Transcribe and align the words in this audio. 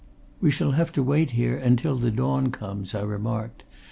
"We 0.41 0.49
shall 0.49 0.71
have 0.71 0.91
to 0.93 1.03
wait 1.03 1.29
here 1.29 1.55
until 1.55 1.95
the 1.95 2.09
dawn 2.09 2.49
comes," 2.51 2.95
I 2.95 3.03
remarked. 3.03 3.63